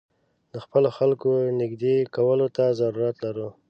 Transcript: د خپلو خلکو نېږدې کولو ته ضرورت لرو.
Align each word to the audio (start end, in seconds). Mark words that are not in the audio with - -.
د 0.53 0.55
خپلو 0.65 0.89
خلکو 0.97 1.31
نېږدې 1.59 1.95
کولو 2.15 2.47
ته 2.55 2.63
ضرورت 2.79 3.15
لرو. 3.25 3.49